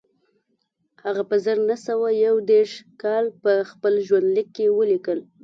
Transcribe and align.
هغه 1.03 1.21
په 1.29 1.35
زر 1.43 1.57
نه 1.69 1.75
سوه 1.87 2.07
یو 2.25 2.35
دېرش 2.51 2.73
کال 3.01 3.25
په 3.43 3.51
خپل 3.71 3.93
ژوندلیک 4.07 4.47
کې 4.57 4.65
ولیکل 4.77 5.19